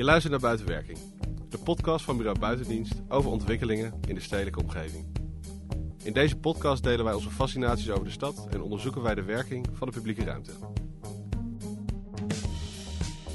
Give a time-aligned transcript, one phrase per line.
[0.00, 0.98] Je luistert naar Buitenwerking,
[1.48, 5.06] de podcast van Bureau Buitendienst over ontwikkelingen in de stedelijke omgeving.
[6.02, 9.66] In deze podcast delen wij onze fascinaties over de stad en onderzoeken wij de werking
[9.72, 10.52] van de publieke ruimte.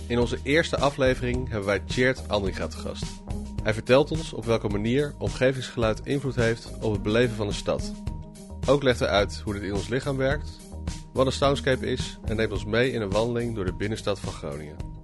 [0.08, 3.06] In onze eerste aflevering hebben wij Tjeerd Andringa te gast.
[3.64, 7.94] Hij vertelt ons op welke manier omgevingsgeluid invloed heeft op het beleven van de stad.
[8.68, 10.50] Ook legt hij uit hoe dit in ons lichaam werkt,
[11.14, 14.34] wat een soundscape is en neemt ons mee in een wandeling door de binnenstad van
[14.34, 14.95] Groningen.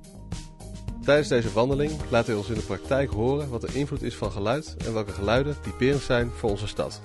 [1.06, 4.32] Tijdens deze wandeling laat hij ons in de praktijk horen wat de invloed is van
[4.32, 7.02] geluid en welke geluiden typerend zijn voor onze stad.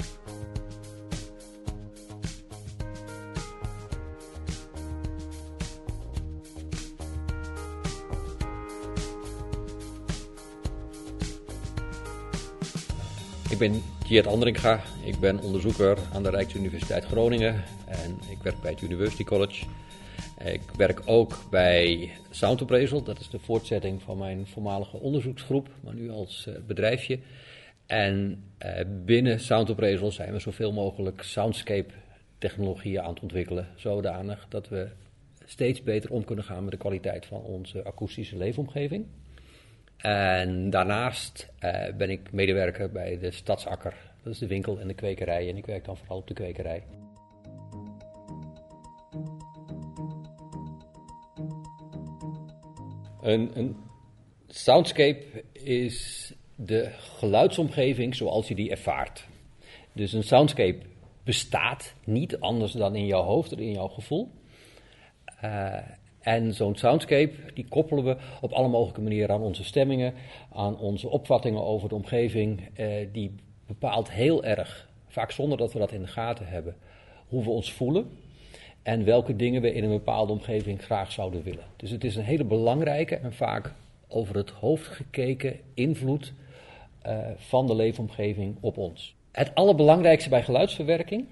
[13.50, 18.70] Ik ben Tjeerd Andringa, ik ben onderzoeker aan de Rijksuniversiteit Groningen en ik werk bij
[18.70, 19.64] het University College.
[20.44, 22.68] Ik werk ook bij Sound
[23.04, 27.18] dat is de voortzetting van mijn voormalige onderzoeksgroep, maar nu als eh, bedrijfje.
[27.86, 29.74] En eh, binnen Sound
[30.08, 31.92] zijn we zoveel mogelijk soundscape
[32.38, 34.88] technologieën aan het ontwikkelen, zodanig dat we
[35.44, 39.06] steeds beter om kunnen gaan met de kwaliteit van onze akoestische leefomgeving.
[39.96, 43.94] En daarnaast uh, ben ik medewerker bij de Stadsakker.
[44.22, 45.48] Dat is de winkel en de kwekerij.
[45.48, 46.82] En ik werk dan vooral op de kwekerij.
[53.26, 53.76] Een, een
[54.48, 59.26] soundscape is de geluidsomgeving zoals je die ervaart.
[59.92, 60.78] Dus een soundscape
[61.24, 64.30] bestaat niet anders dan in jouw hoofd en in jouw gevoel.
[65.44, 65.74] Uh,
[66.20, 70.14] en zo'n soundscape, die koppelen we op alle mogelijke manieren aan onze stemmingen,
[70.52, 72.68] aan onze opvattingen over de omgeving.
[72.74, 73.34] Eh, die
[73.66, 76.76] bepaalt heel erg, vaak zonder dat we dat in de gaten hebben,
[77.28, 78.10] hoe we ons voelen
[78.86, 81.64] en welke dingen we in een bepaalde omgeving graag zouden willen.
[81.76, 83.72] Dus het is een hele belangrijke en vaak
[84.08, 86.32] over het hoofd gekeken invloed
[87.06, 89.14] uh, van de leefomgeving op ons.
[89.32, 91.26] Het allerbelangrijkste bij geluidsverwerking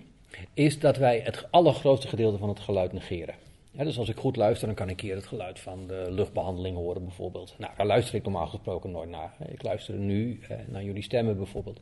[0.54, 3.34] is dat wij het allergrootste gedeelte van het geluid negeren.
[3.72, 7.04] Dus als ik goed luister, dan kan ik hier het geluid van de luchtbehandeling horen
[7.04, 7.54] bijvoorbeeld.
[7.59, 9.34] Nou, daar luister ik normaal gesproken nooit naar.
[9.48, 11.81] Ik luister nu eh, naar jullie stemmen bijvoorbeeld.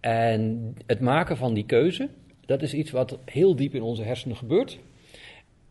[0.00, 2.08] En het maken van die keuze,
[2.46, 4.78] dat is iets wat heel diep in onze hersenen gebeurt.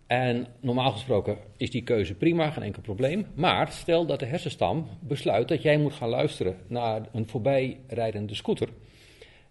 [0.08, 3.26] En normaal gesproken is die keuze prima, geen enkel probleem.
[3.36, 8.70] Maar stel dat de hersenstam besluit dat jij moet gaan luisteren naar een voorbijrijdende scooter.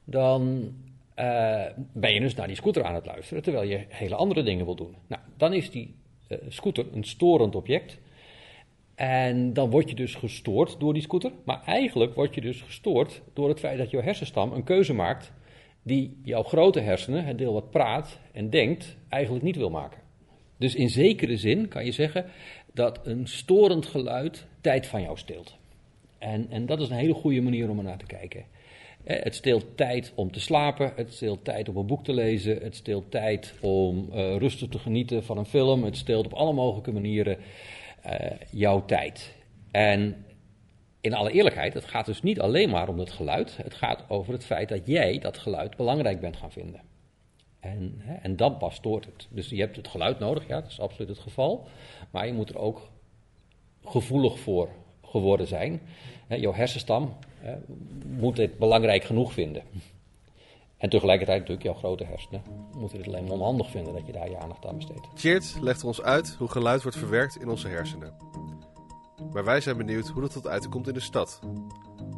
[0.05, 0.73] Dan
[1.19, 4.65] uh, ben je dus naar die scooter aan het luisteren, terwijl je hele andere dingen
[4.65, 4.95] wil doen.
[5.07, 5.95] Nou, dan is die
[6.29, 7.99] uh, scooter een storend object.
[8.95, 11.33] En dan word je dus gestoord door die scooter.
[11.45, 15.33] Maar eigenlijk word je dus gestoord door het feit dat jouw hersenstam een keuze maakt
[15.85, 20.01] die jouw grote hersenen, het deel wat praat en denkt, eigenlijk niet wil maken.
[20.57, 22.27] Dus in zekere zin kan je zeggen
[22.73, 25.55] dat een storend geluid tijd van jou steelt.
[26.19, 28.45] En, en dat is een hele goede manier om er naar te kijken.
[29.05, 32.77] Het steelt tijd om te slapen, het steelt tijd om een boek te lezen, het
[32.77, 36.93] steelt tijd om uh, rustig te genieten van een film, het steelt op alle mogelijke
[36.93, 37.39] manieren
[38.07, 38.13] uh,
[38.51, 39.35] jouw tijd.
[39.71, 40.25] En
[41.05, 44.33] in alle eerlijkheid, het gaat dus niet alleen maar om het geluid, het gaat over
[44.33, 46.81] het feit dat jij dat geluid belangrijk bent gaan vinden.
[47.61, 49.27] En, hè, en dan pas stoort het.
[49.31, 51.67] Dus je hebt het geluid nodig, ja, dat is absoluut het geval,
[52.11, 52.89] maar je moet er ook
[53.85, 54.69] gevoelig voor
[55.03, 55.81] geworden zijn.
[56.27, 57.55] Hè, jouw hersenstam hè,
[58.07, 59.63] moet dit belangrijk genoeg vinden.
[60.77, 62.43] En tegelijkertijd natuurlijk jouw grote hersenen
[62.77, 65.09] moeten het alleen maar onhandig vinden dat je daar je aandacht aan besteedt.
[65.15, 68.13] Tjeerd legt ons uit hoe geluid wordt verwerkt in onze hersenen.
[69.33, 71.41] Maar wij zijn benieuwd hoe dat tot uitkomt in de stad.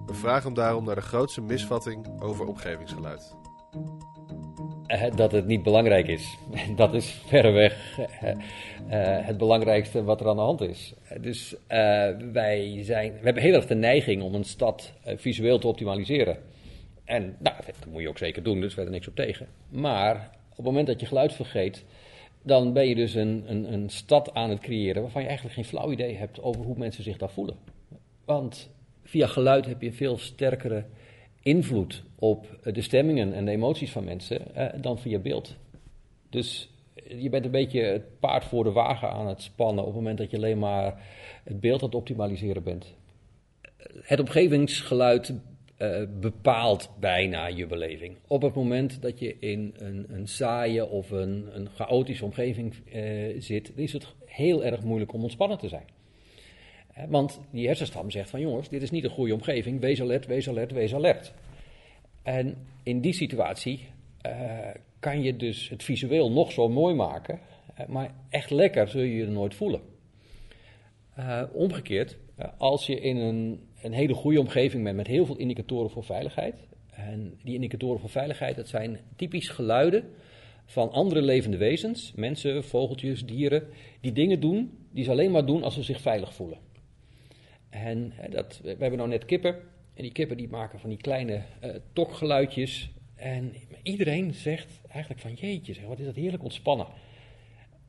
[0.07, 3.35] We vragen hem daarom naar de grootste misvatting over omgevingsgeluid.
[4.87, 6.37] Uh, dat het niet belangrijk is.
[6.77, 10.95] Dat is verreweg uh, uh, het belangrijkste wat er aan de hand is.
[11.21, 11.57] Dus
[12.33, 16.39] wij zijn, we hebben heel erg de neiging om een stad visueel te optimaliseren.
[17.05, 19.47] En nou, dat moet je ook zeker doen, dus we hebben er niks op tegen.
[19.69, 21.85] Maar op het moment dat je geluid vergeet,
[22.47, 25.69] dan ben je dus een, een, een stad aan het creëren waarvan je eigenlijk geen
[25.69, 27.57] flauw idee hebt over hoe mensen zich daar voelen.
[28.25, 28.71] Want
[29.03, 30.85] via geluid heb je veel sterkere
[31.43, 35.57] invloed op de stemmingen en de emoties van mensen eh, dan via beeld.
[36.31, 36.71] Dus
[37.09, 40.19] je bent een beetje het paard voor de wagen aan het spannen op het moment
[40.19, 41.03] dat je alleen maar
[41.45, 42.95] het beeld aan het optimaliseren bent.
[44.01, 45.35] Het omgevingsgeluid
[45.79, 48.17] uh, bepaalt bijna je beleving.
[48.27, 53.41] Op het moment dat je in een, een saaie of een, een chaotische omgeving uh,
[53.41, 55.85] zit, is het heel erg moeilijk om ontspannen te zijn.
[57.09, 60.49] Want die hersenstam zegt van jongens, dit is niet een goede omgeving, wees alert, wees
[60.49, 61.33] alert, wees alert.
[62.23, 63.89] En in die situatie
[64.99, 67.41] kan je dus het visueel nog zo mooi maken,
[67.89, 69.81] maar echt lekker zul je je nooit voelen.
[71.53, 72.17] Omgekeerd,
[72.57, 76.67] als je in een, een hele goede omgeving bent met heel veel indicatoren voor veiligheid.
[76.91, 80.05] En die indicatoren voor veiligheid, dat zijn typisch geluiden
[80.65, 83.69] van andere levende wezens, mensen, vogeltjes, dieren,
[84.01, 86.59] die dingen doen die ze alleen maar doen als ze zich veilig voelen.
[87.71, 89.55] En dat, we hebben nou net kippen.
[89.95, 92.91] En die kippen die maken van die kleine uh, tokgeluidjes.
[93.15, 96.87] En iedereen zegt eigenlijk van jeetje, wat is dat heerlijk ontspannen.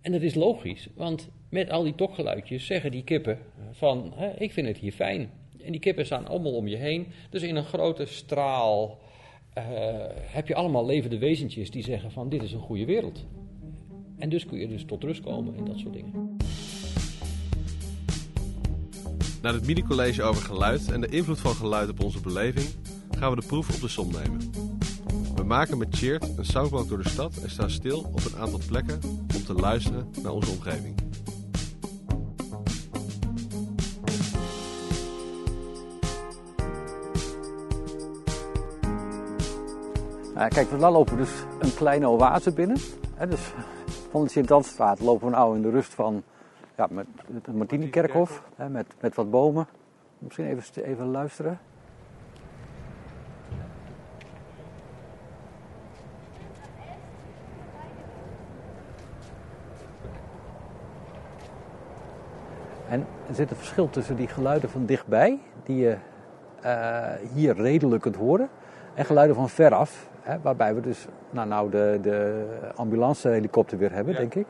[0.01, 3.39] En dat is logisch, want met al die tokgeluidjes zeggen die kippen
[3.71, 5.29] van ik vind het hier fijn.
[5.67, 7.07] En die kippen staan allemaal om je heen.
[7.29, 8.99] Dus in een grote straal
[9.57, 9.63] uh,
[10.21, 13.25] heb je allemaal levende wezentjes die zeggen van dit is een goede wereld.
[14.17, 16.37] En dus kun je dus tot rust komen en dat soort dingen.
[19.41, 22.67] Na dit mini-college over geluid en de invloed van geluid op onze beleving
[23.17, 24.51] gaan we de proef op de som nemen.
[25.35, 28.59] We maken met Cheert een soundwalk door de stad en staan stil op een aantal
[28.67, 28.99] plekken
[29.35, 31.06] om te luisteren naar onze omgeving.
[40.45, 42.77] Kijk, dan lopen we dus een kleine oase binnen.
[43.15, 43.53] Hè, dus
[44.11, 46.23] van de Sint-Anstraat lopen we nou in de rust van
[46.75, 49.67] ja, met het Martini-kerkhof, met, met wat bomen.
[50.19, 51.59] Misschien even, even luisteren.
[62.89, 65.97] En er zit een verschil tussen die geluiden van dichtbij, die je
[66.65, 68.49] uh, hier redelijk kunt horen,
[68.93, 72.45] en geluiden van veraf, hè, waarbij we dus nou, nou de, de
[72.75, 74.47] ambulancehelikopter weer hebben, denk ik.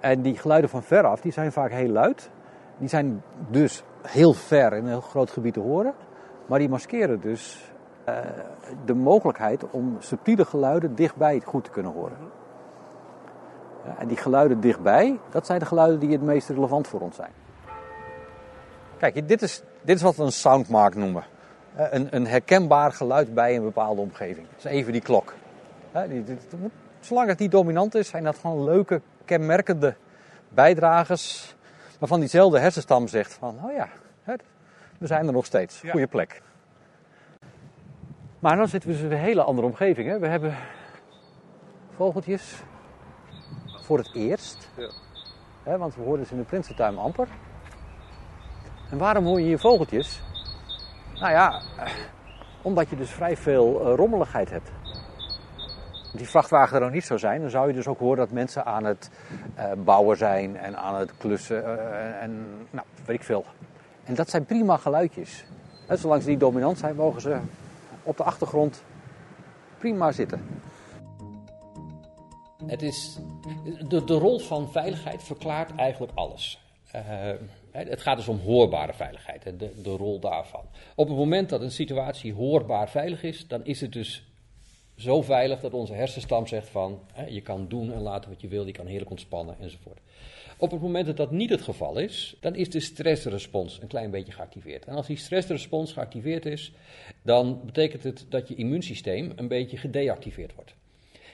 [0.00, 2.30] En die geluiden van veraf, die zijn vaak heel luid.
[2.78, 5.94] Die zijn dus heel ver in een heel groot gebied te horen.
[6.46, 7.72] Maar die maskeren dus
[8.08, 8.18] uh,
[8.84, 12.16] de mogelijkheid om subtiele geluiden dichtbij goed te kunnen horen.
[13.84, 17.16] Ja, en die geluiden dichtbij, dat zijn de geluiden die het meest relevant voor ons
[17.16, 17.32] zijn.
[18.96, 21.24] Kijk, dit is, dit is wat we een soundmark noemen.
[21.76, 24.46] Een, een herkenbaar geluid bij een bepaalde omgeving.
[24.48, 25.34] Dat is even die klok.
[27.00, 29.94] Zolang het niet dominant is, zijn dat gewoon leuke, kenmerkende
[30.48, 31.54] bijdragers.
[31.98, 33.88] Waarvan diezelfde hersenstam zegt van, oh ja,
[34.98, 35.80] we zijn er nog steeds.
[35.80, 35.90] Ja.
[35.90, 36.42] Goede plek.
[38.38, 40.08] Maar dan zitten we dus in een hele andere omgeving.
[40.08, 40.18] Hè?
[40.18, 40.56] We hebben
[41.96, 42.62] vogeltjes
[43.82, 44.68] voor het eerst.
[44.76, 44.90] Ja.
[45.62, 47.28] Hè, want we hoorden ze in de Prinsentuin amper.
[48.90, 50.22] En waarom hoor je hier vogeltjes?
[51.20, 51.60] Nou ja,
[52.62, 54.70] omdat je dus vrij veel uh, rommeligheid hebt
[56.14, 58.64] die vrachtwagen er nog niet zou zijn, dan zou je dus ook horen dat mensen
[58.64, 59.10] aan het
[59.58, 63.44] uh, bouwen zijn en aan het klussen uh, en nou, weet ik veel.
[64.04, 65.44] En dat zijn prima geluidjes.
[65.88, 67.38] Zolang ze niet dominant zijn, mogen ze
[68.02, 68.82] op de achtergrond
[69.78, 70.62] prima zitten.
[72.66, 73.18] Het is,
[73.88, 76.63] de rol van veiligheid verklaart eigenlijk alles.
[76.94, 77.30] Uh,
[77.70, 80.64] het gaat dus om hoorbare veiligheid, de, de rol daarvan.
[80.94, 84.24] Op het moment dat een situatie hoorbaar veilig is, dan is het dus
[84.96, 88.66] zo veilig dat onze hersenstam zegt van je kan doen en laten wat je wil,
[88.66, 90.00] je kan heerlijk ontspannen enzovoort.
[90.56, 94.10] Op het moment dat dat niet het geval is, dan is de stressrespons een klein
[94.10, 94.84] beetje geactiveerd.
[94.84, 96.72] En als die stressrespons geactiveerd is,
[97.22, 100.74] dan betekent het dat je immuunsysteem een beetje gedeactiveerd wordt.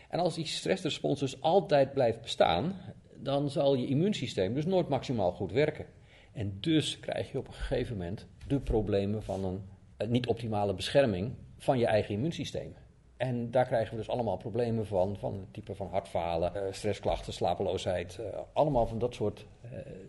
[0.08, 2.80] En als die stressrespons dus altijd blijft bestaan,
[3.22, 5.86] dan zal je immuunsysteem dus nooit maximaal goed werken.
[6.32, 11.32] En dus krijg je op een gegeven moment de problemen van een niet optimale bescherming
[11.58, 12.74] van je eigen immuunsysteem.
[13.16, 17.32] En daar krijgen we dus allemaal problemen van, van het type van hartfalen, uh, stressklachten,
[17.32, 19.46] slapeloosheid, uh, allemaal van dat soort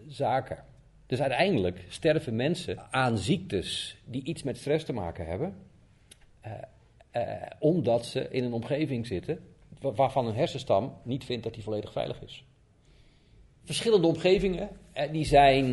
[0.08, 0.64] zaken.
[1.06, 5.56] Dus uiteindelijk sterven mensen aan ziektes die iets met stress te maken hebben,
[7.60, 9.40] omdat ze in een omgeving zitten
[9.80, 12.46] waarvan een hersenstam niet vindt dat die volledig veilig is.
[13.72, 14.70] Verschillende omgevingen,
[15.12, 15.66] die zijn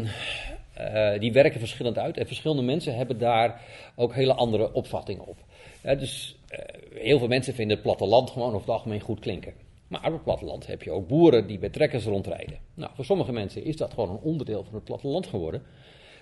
[0.81, 3.62] uh, die werken verschillend uit en verschillende mensen hebben daar
[3.97, 5.37] ook hele andere opvattingen op.
[5.83, 6.59] Dus uh,
[7.02, 9.52] heel veel mensen vinden het platteland gewoon over het algemeen goed klinken.
[9.88, 12.59] Maar op het platteland heb je ook boeren die met trekkers rondrijden.
[12.75, 15.62] Nou, voor sommige mensen is dat gewoon een onderdeel van het platteland geworden.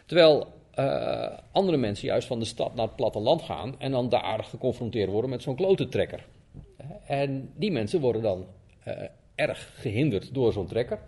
[0.06, 0.46] Terwijl
[1.52, 5.30] andere mensen juist van de stad naar het platteland gaan en dan daar geconfronteerd worden
[5.30, 6.26] met zo'n klote trekker.
[7.06, 8.46] En die mensen worden dan
[9.34, 10.98] erg gehinderd door zo'n trekker.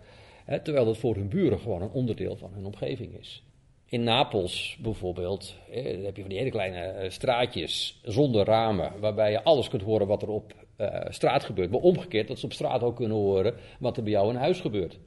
[0.62, 3.42] Terwijl dat voor hun buren gewoon een onderdeel van hun omgeving is.
[3.90, 5.54] In Napels bijvoorbeeld
[6.02, 10.06] heb je van die hele kleine uh, straatjes zonder ramen, waarbij je alles kunt horen
[10.06, 11.70] wat er op uh, straat gebeurt.
[11.70, 14.60] Maar omgekeerd dat ze op straat ook kunnen horen wat er bij jou in huis
[14.60, 14.98] gebeurt.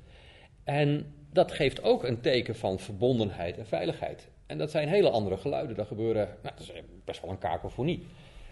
[0.64, 4.30] En dat geeft ook een teken van verbondenheid en veiligheid.
[4.46, 5.76] En dat zijn hele andere geluiden.
[5.76, 6.72] Dat gebeuren, nou, is
[7.06, 8.06] best wel een kakofonie.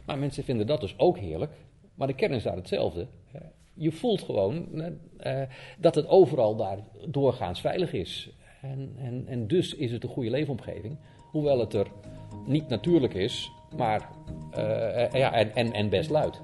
[0.05, 1.51] Maar mensen vinden dat dus ook heerlijk.
[1.96, 3.08] Maar de kern is daar hetzelfde
[3.79, 5.41] je voelt gewoon uh,
[5.77, 8.38] dat het overal daar doorgaans veilig is.
[8.62, 10.98] En, en, en dus is het een goede leefomgeving.
[11.31, 11.88] Hoewel het er
[12.45, 14.09] niet natuurlijk is, maar
[14.57, 16.41] uh, ja, en, en, en best luid.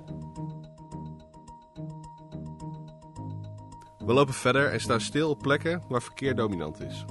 [3.98, 7.06] We lopen verder en staan stil op plekken waar verkeer dominant is.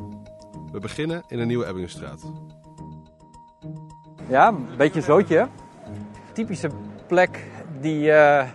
[0.73, 2.33] We beginnen in een nieuwe Ebbingenstraat.
[4.28, 5.49] Ja, een beetje een zootje.
[6.33, 6.71] Typische
[7.07, 7.47] plek
[7.81, 8.00] die.
[8.00, 8.49] Uh,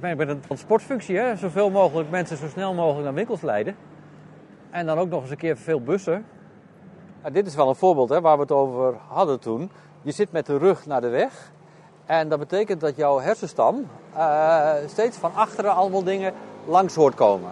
[0.00, 1.36] met een transportfunctie, hè?
[1.36, 3.76] zoveel mogelijk mensen zo snel mogelijk naar winkels leiden.
[4.70, 6.26] En dan ook nog eens een keer veel bussen.
[7.32, 9.70] dit is wel een voorbeeld hè, waar we het over hadden toen.
[10.02, 11.52] Je zit met de rug naar de weg.
[12.06, 16.32] En dat betekent dat jouw hersenstam uh, steeds van achteren allemaal dingen
[16.66, 17.50] langs hoort komen.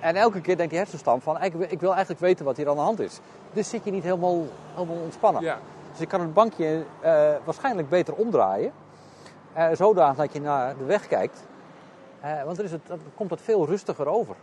[0.00, 2.76] En elke keer denkt je hersenstam van, ik, ik wil eigenlijk weten wat hier aan
[2.76, 3.20] de hand is.
[3.52, 5.42] Dus zit je niet helemaal, helemaal ontspannen.
[5.42, 5.58] Ja.
[5.90, 8.72] Dus je kan het bankje uh, waarschijnlijk beter omdraaien.
[9.56, 11.46] Uh, zodanig dat je naar de weg kijkt.
[12.24, 14.34] Uh, want er is het, dan komt het veel rustiger over.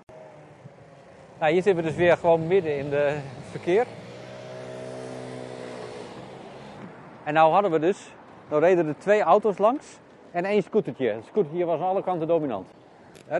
[1.39, 3.85] Nou, hier zitten we dus weer gewoon midden in het verkeer.
[7.23, 8.11] En nou hadden we dus,
[8.49, 9.97] nou reden er twee auto's langs
[10.31, 11.07] en één scootertje.
[11.07, 12.67] Het scootertje was aan alle kanten dominant.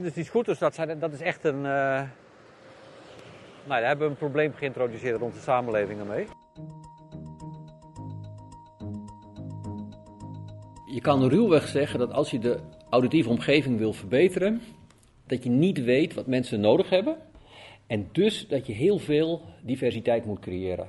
[0.02, 1.66] Dus die scooters, dat, zijn, dat is echt een...
[1.66, 2.02] Uh...
[3.64, 6.28] Nou, daar hebben we een probleem geïntroduceerd rond de samenleving ermee.
[10.92, 14.62] Je kan ruwweg zeggen dat als je de auditieve omgeving wil verbeteren,
[15.28, 17.18] dat je niet weet wat mensen nodig hebben.
[17.88, 20.88] En dus dat je heel veel diversiteit moet creëren.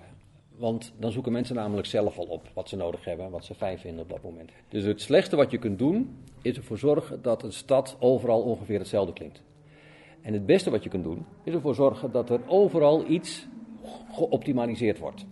[0.57, 3.54] Want dan zoeken mensen namelijk zelf al op wat ze nodig hebben en wat ze
[3.54, 4.50] fijn vinden op dat moment.
[4.69, 8.78] Dus het slechtste wat je kunt doen, is ervoor zorgen dat een stad overal ongeveer
[8.78, 9.42] hetzelfde klinkt.
[10.23, 13.47] En het beste wat je kunt doen, is ervoor zorgen dat er overal iets
[14.12, 15.26] geoptimaliseerd wordt.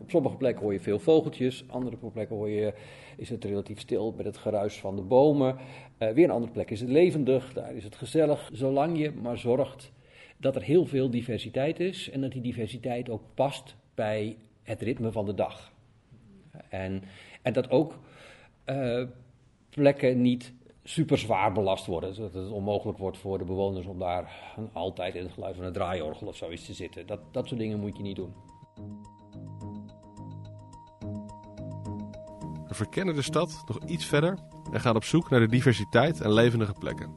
[0.00, 2.74] Op sommige plekken hoor je veel vogeltjes, andere plekken hoor je,
[3.16, 5.56] is het relatief stil met het geruis van de bomen.
[5.98, 8.50] Uh, weer een andere plek is het levendig, daar is het gezellig.
[8.52, 9.92] Zolang je maar zorgt
[10.36, 15.12] dat er heel veel diversiteit is en dat die diversiteit ook past bij het ritme
[15.12, 15.72] van de dag.
[16.68, 17.02] En,
[17.42, 17.98] en dat ook
[18.66, 19.04] uh,
[19.70, 22.14] plekken niet super zwaar belast worden.
[22.14, 25.72] Zodat het onmogelijk wordt voor de bewoners om daar altijd in het geluid van een
[25.72, 27.06] draaiorgel of zoiets te zitten.
[27.06, 28.32] Dat, dat soort dingen moet je niet doen.
[32.68, 34.38] We verkennen de stad nog iets verder
[34.72, 37.10] en gaan op zoek naar de diversiteit en levendige plekken.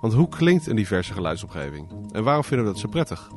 [0.00, 2.12] Want hoe klinkt een diverse geluidsomgeving?
[2.12, 3.30] En waarom vinden we dat zo prettig?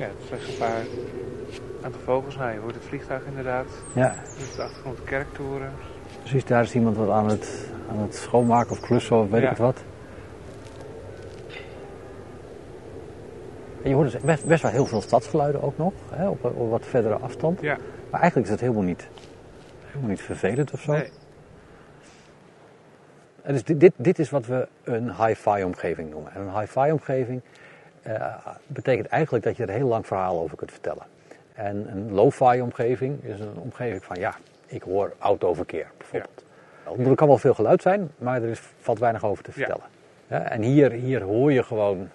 [0.00, 0.82] Ja, het slechts een paar
[1.82, 2.36] aantal vogels.
[2.36, 3.66] Nou, je hoort het vliegtuig inderdaad.
[3.94, 4.14] Ja.
[4.38, 5.72] Dus de achtergrond de kerktoren.
[6.20, 9.56] Precies, daar is iemand wat aan het, aan het schoonmaken of klussen of weet ik
[9.56, 9.84] wat.
[13.82, 16.70] En je hoort dus best, best, wel heel veel stadsgeluiden ook nog, hè, op, op,
[16.70, 17.60] wat verdere afstand.
[17.60, 17.78] Ja.
[18.10, 19.08] Maar eigenlijk is het helemaal niet,
[19.86, 20.92] helemaal niet vervelend of zo.
[20.92, 21.10] Nee.
[23.42, 26.32] En dus dit, dit is wat we een hi-fi omgeving noemen.
[26.32, 27.42] En een hi-fi omgeving
[28.06, 31.02] uh, betekent eigenlijk dat je er een heel lang verhaal over kunt vertellen.
[31.54, 34.34] En een lo-fi omgeving is een omgeving van ja,
[34.66, 36.44] ik hoor autoverkeer bijvoorbeeld.
[36.98, 37.04] Ja.
[37.10, 39.84] Er kan wel veel geluid zijn, maar er is, valt weinig over te vertellen.
[40.26, 40.42] Ja.
[40.42, 42.08] en hier, hier hoor je gewoon,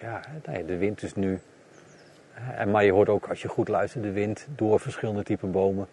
[0.00, 0.20] ja,
[0.66, 1.40] de wind is nu.
[2.56, 5.86] En, maar je hoort ook als je goed luistert de wind door verschillende typen bomen.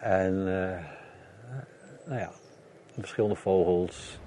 [0.00, 0.68] En uh,
[2.04, 2.30] nou ja,
[2.98, 4.18] verschillende vogels.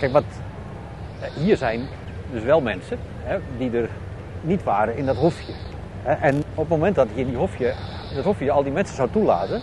[0.00, 0.24] Kijk, wat,
[1.34, 1.88] hier zijn
[2.32, 3.88] dus wel mensen hè, die er
[4.40, 5.52] niet waren in dat hofje.
[6.04, 7.74] En op het moment dat je in die hofje,
[8.14, 9.60] dat hofje al die mensen zou toelaten,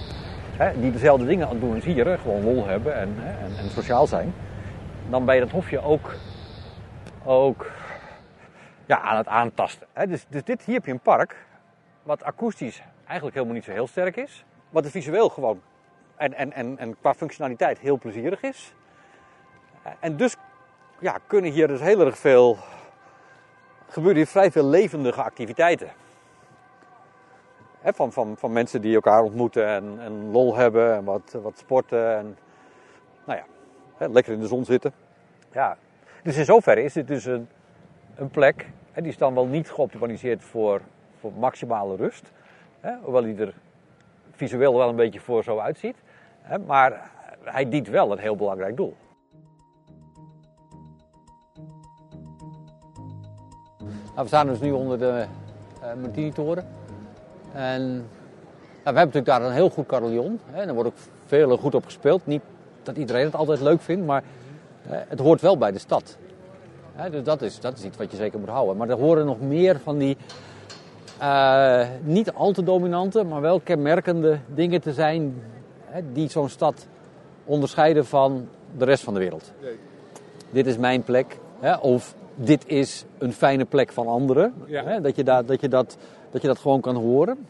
[0.57, 3.69] hè, die dezelfde dingen aan het doen als hier, gewoon lol hebben en, en, en,
[3.69, 4.33] sociaal zijn,
[5.09, 6.15] dan ben je dat hofje ook,
[7.25, 7.71] ook
[8.85, 9.87] ja, aan het aantasten.
[10.07, 11.35] Dus, dus dit, hier heb je een park,
[12.03, 15.61] wat akoestisch eigenlijk helemaal niet zo heel sterk is, wat er visueel gewoon
[16.15, 18.73] en, en, en, en qua functionaliteit heel plezierig is.
[19.99, 20.35] En dus
[20.99, 22.57] ja, kunnen hier dus heel erg veel,
[23.87, 25.89] gebeuren hier vrij veel levendige activiteiten.
[27.83, 32.17] van, van, van mensen die elkaar ontmoeten en, en lol hebben en wat, wat sporten
[32.17, 32.37] en
[33.25, 34.93] nou ja, lekker in de zon zitten.
[35.51, 35.77] Ja,
[36.23, 37.49] dus in zoverre is dit dus een,
[38.15, 40.81] een plek, die is dan wel niet geoptimaliseerd voor,
[41.19, 42.31] voor maximale rust.
[43.01, 43.53] hoewel hij er
[44.31, 45.95] visueel wel een beetje voor zo uitziet.
[46.65, 47.11] maar
[47.43, 48.95] hij dient wel een heel belangrijk doel.
[54.23, 55.25] We staan dus nu onder de
[55.83, 56.65] uh, Martini-toren.
[57.53, 57.81] En
[58.61, 60.39] we hebben natuurlijk daar een heel goed carillon.
[60.45, 62.25] Hè, en daar wordt ook veel goed op gespeeld.
[62.25, 62.41] Niet
[62.83, 64.23] dat iedereen het altijd leuk vindt, maar
[64.89, 66.17] eh, het hoort wel bij de stad.
[66.93, 68.77] Hè, dus dat is, dat is iets wat je zeker moet houden.
[68.77, 70.17] Maar er horen nog meer van die
[71.17, 75.41] eh, niet al te dominante, maar wel kenmerkende dingen te zijn
[75.85, 76.87] hè, die zo'n stad
[77.45, 78.47] onderscheiden van
[78.77, 79.51] de rest van de wereld.
[80.49, 84.53] Dit is mijn plek, hè, of dit is een fijne plek van anderen.
[84.65, 84.83] Ja.
[84.83, 85.97] Hè, dat, je daar, dat, je dat,
[86.31, 87.45] dat je dat gewoon kan horen.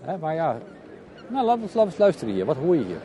[0.00, 0.56] Hè, maar ja,
[1.28, 2.44] nou, laten we eens- laten we eens luisteren hier.
[2.44, 3.00] Wat hoor je hier?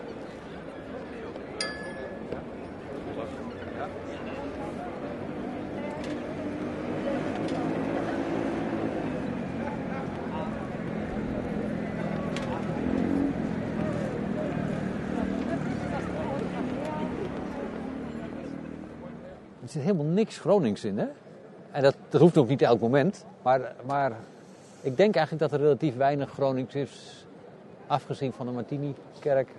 [19.70, 21.06] Er zit helemaal niks Gronings in, hè?
[21.72, 23.26] En dat, hoeft ook niet elk moment.
[23.42, 24.12] Maar, maar
[24.82, 27.26] ik denk eigenlijk dat er relatief weinig Gronings is,
[27.88, 29.50] afgezien van de Martini-kerk.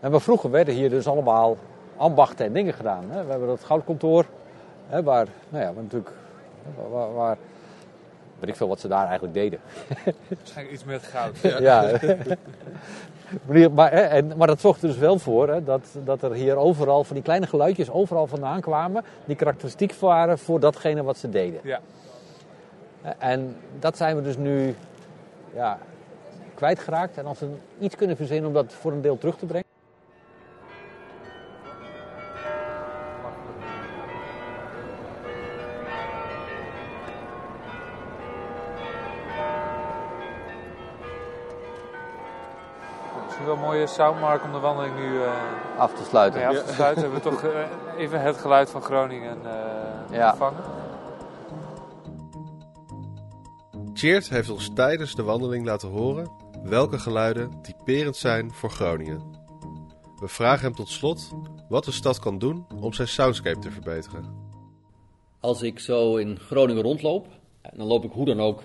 [0.00, 1.56] En vroeger werden hier dus allemaal
[1.96, 3.04] ambachten en dingen gedaan.
[3.08, 3.24] Hè?
[3.24, 4.26] We hebben dat goudkantoor,
[4.86, 6.12] hè, waar, nou ja, natuurlijk,
[6.90, 7.38] waar, waar-
[8.42, 9.60] weet ik veel wat ze daar eigenlijk deden.
[10.28, 11.38] Waarschijnlijk iets met goud.
[11.60, 11.90] Ja.
[13.74, 17.04] Maar, en, maar dat zorgde er dus wel voor hè, dat, dat er hier overal
[17.04, 19.04] van die kleine geluidjes overal vandaan kwamen.
[19.24, 21.60] Die karakteristiek waren voor datgene wat ze deden.
[21.62, 21.80] Ja.
[23.18, 24.74] En dat zijn we dus nu
[25.54, 25.78] ja,
[26.54, 27.18] kwijtgeraakt.
[27.18, 29.61] En als we iets kunnen verzinnen om dat voor een deel terug te brengen.
[43.32, 45.32] Misschien wel een mooie soundmark om de wandeling nu eh
[45.78, 46.40] af te sluiten.
[46.40, 47.02] mee af te sluiten.
[47.02, 47.60] Hebben we toch eh,
[47.98, 50.30] even het geluid van Groningen eh Ja.
[50.30, 50.60] gevangen.
[53.94, 56.30] Tjeerd heeft ons tijdens de wandeling laten horen
[56.62, 59.22] welke geluiden typerend zijn voor Groningen.
[60.20, 61.30] We vragen hem tot slot
[61.68, 64.24] wat de stad kan doen om zijn soundscape te verbeteren.
[65.40, 67.26] Als ik zo in Groningen rondloop,
[67.74, 68.62] dan loop ik hoe dan ook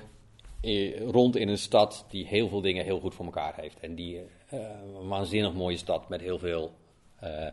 [0.62, 3.80] eh, rond in een stad die heel veel dingen heel goed voor elkaar heeft.
[3.80, 6.72] En die een waanzinnig mooie stad met heel veel
[7.20, 7.52] eh, eh,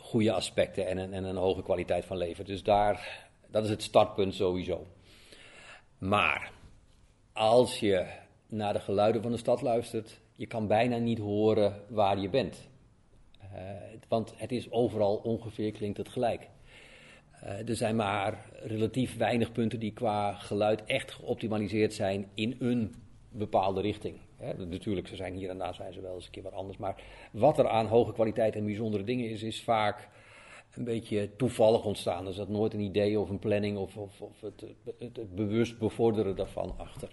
[0.00, 2.44] goede aspecten en een, en een hoge kwaliteit van leven.
[2.44, 4.86] Dus daar, dat is het startpunt sowieso.
[5.98, 6.52] Maar
[7.32, 8.06] als je
[8.46, 12.68] naar de geluiden van de stad luistert, je kan bijna niet horen waar je bent.
[13.52, 13.60] Eh,
[14.08, 16.48] want het is overal ongeveer klinkt het gelijk.
[17.40, 22.94] Eh, er zijn maar relatief weinig punten die qua geluid echt geoptimaliseerd zijn in een
[23.28, 24.18] bepaalde richting.
[24.56, 26.76] Natuurlijk, ze zijn hier en daar zijn ze wel eens een keer wat anders.
[26.76, 30.08] Maar wat er aan hoge kwaliteit en bijzondere dingen is, is vaak
[30.74, 32.26] een beetje toevallig ontstaan.
[32.26, 34.64] Er zat nooit een idee of een planning of, of, of het,
[34.98, 37.08] het, bewust bevorderen daarvan achter.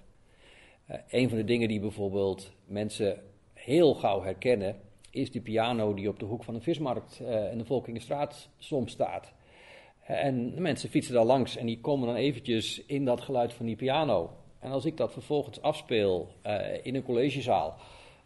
[0.86, 3.22] Eh, een van de dingen die bijvoorbeeld mensen
[3.54, 7.58] heel gauw herkennen, is die piano die op de hoek van de vismarkt eh, en
[7.58, 9.34] de Volkingenstraat soms staat.
[10.02, 13.66] En de mensen fietsen daar langs en die komen dan eventjes in dat geluid van
[13.66, 14.32] die piano.
[14.66, 17.76] En als ik dat vervolgens afspeel eh, in een collegezaal,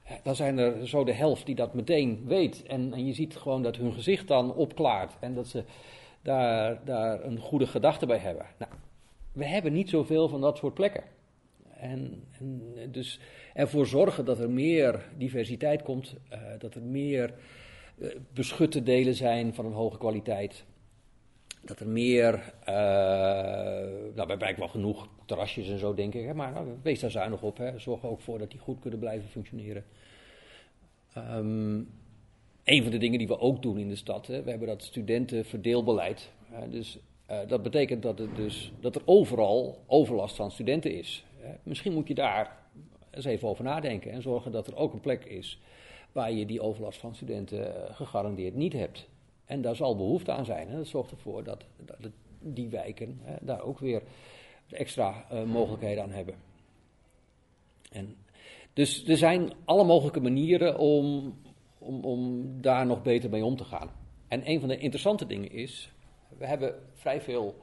[0.04, 2.64] eh, dan zijn er zo de helft die dat meteen weet.
[2.64, 5.64] En, en je ziet gewoon dat hun gezicht dan opklaart en dat ze
[6.22, 8.46] daar, daar een goede gedachte bij hebben.
[8.58, 8.72] Nou,
[9.32, 11.04] we hebben niet zoveel van dat soort plekken.
[11.70, 13.20] En, en dus
[13.54, 17.34] ervoor zorgen dat er meer diversiteit komt, eh, dat er meer
[18.34, 20.66] beschutte delen zijn van een hoge kwaliteit.
[21.70, 26.26] Dat er meer, eh nou, we hebben eigenlijk wel genoeg terrasjes en zo, denk ik.
[26.26, 27.58] Hè, maar nou, wees daar zuinig op.
[27.58, 27.80] Hè.
[27.80, 29.86] Zorg er ook voor dat die goed kunnen blijven functioneren.
[31.14, 31.76] Ehm,
[32.64, 34.84] een van de dingen die we ook doen in de stad, hè, we hebben dat
[34.84, 36.32] studentenverdeelbeleid.
[36.46, 41.26] Hè, dus eh, dat betekent dat, het dus, dat er overal overlast van studenten is.
[41.38, 41.54] Hè.
[41.64, 42.58] Misschien moet je daar
[43.12, 45.60] eens even over nadenken en zorgen dat er ook een plek is
[46.12, 49.08] waar je die overlast van studenten eh, gegarandeerd niet hebt.
[49.50, 50.68] En daar zal behoefte aan zijn.
[50.68, 51.66] En dat zorgt ervoor dat,
[52.40, 54.02] die wijken hè, daar ook weer
[54.70, 56.36] extra eh, mogelijkheden aan hebben.
[57.92, 58.16] En
[58.74, 61.36] dus er zijn alle mogelijke manieren om,
[61.78, 63.90] om, om daar nog beter mee om te gaan.
[64.28, 65.92] En een van de interessante dingen is,
[66.38, 67.56] we hebben vrij veel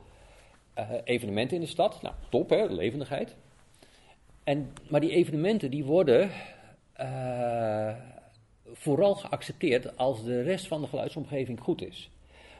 [0.74, 2.02] eh, evenementen in de stad.
[2.02, 3.36] Nou, top hè, levendigheid.
[4.44, 6.30] En, maar die evenementen die worden
[6.92, 8.15] eh,
[8.72, 12.10] vooral geaccepteerd als de rest van de geluidsomgeving goed is.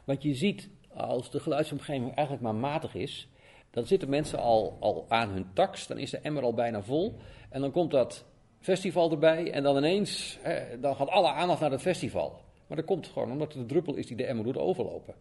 [0.04, 3.28] Want je ziet, als de geluidsomgeving eigenlijk maar matig is,
[3.70, 7.14] dan zitten mensen al, al aan hun tax, dan is de emmer al bijna vol.
[7.50, 8.24] En dan komt dat
[8.60, 12.40] festival erbij en dan ineens, hè, dan gaat alle aandacht naar het festival.
[12.66, 15.14] Maar dat komt gewoon omdat het de druppel is die de emmer doet overlopen.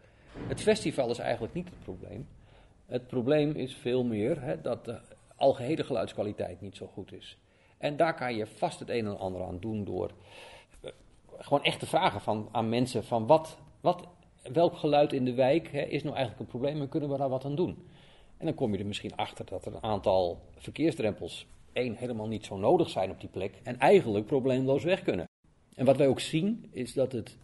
[0.48, 2.28] Het festival is eigenlijk niet het probleem.
[2.86, 5.00] Het probleem is veel meer hè, dat de
[5.36, 7.38] algehele geluidskwaliteit niet zo goed is.
[7.78, 10.12] En daar kan je vast het een en ander aan doen door
[11.40, 14.08] gewoon echt te vragen van, aan mensen van wat, wat,
[14.54, 17.30] welk geluid in de wijk hè, is nou eigenlijk een probleem en kunnen we daar
[17.30, 17.78] wat aan doen?
[18.38, 22.46] En dan kom je er misschien achter dat er een aantal verkeersdrempels één helemaal niet
[22.46, 25.28] zo nodig zijn op die plek en eigenlijk probleemloos weg kunnen.
[25.76, 27.38] En wat wij ook zien is dat het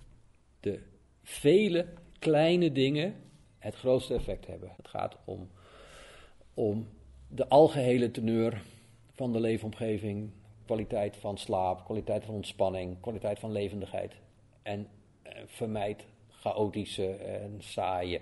[0.59, 0.79] de
[1.23, 1.87] vele
[2.19, 3.15] kleine dingen
[3.57, 4.73] het grootste effect hebben.
[4.77, 5.49] Het gaat om,
[6.53, 6.87] om
[7.27, 8.61] de algehele teneur
[9.11, 10.29] van de leefomgeving,
[10.71, 14.15] kwaliteit van slaap, kwaliteit van ontspanning, kwaliteit van levendigheid.
[14.61, 14.87] En
[15.21, 18.21] eh, vermijd chaotische en saaie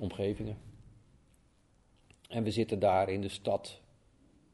[0.00, 0.58] omgevingen.
[2.28, 3.80] En we zitten daar in de stad,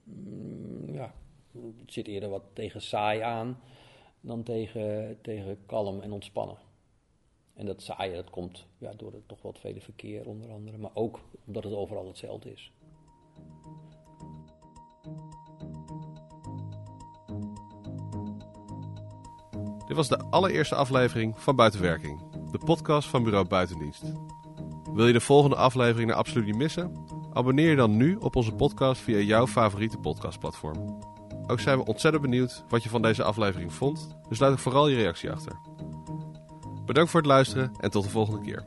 [0.04, 1.14] mm, ja,
[1.52, 3.60] het zit eerder wat tegen saai aan
[4.20, 6.56] dan tegen, tegen kalm en ontspannen.
[7.54, 10.94] En dat saaie, dat komt ja, door het toch wat vele verkeer onder andere, maar
[10.94, 12.72] ook omdat het overal hetzelfde is.
[19.94, 24.02] Dit was de allereerste aflevering van Buitenwerking, de podcast van Bureau Buitendienst.
[24.92, 27.07] Wil je de volgende aflevering nou absoluut niet missen?
[27.33, 30.98] Abonneer je dan nu op onze podcast via jouw favoriete podcastplatform.
[31.46, 34.88] Ook zijn we ontzettend benieuwd wat je van deze aflevering vond, dus laat ook vooral
[34.88, 35.52] je reactie achter.
[36.87, 38.64] Bedankt voor het luisteren en tot de volgende keer.